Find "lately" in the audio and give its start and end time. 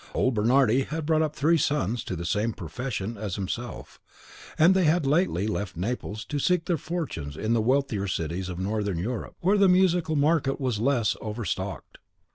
5.05-5.45